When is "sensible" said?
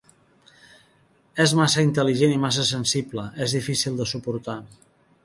2.71-3.27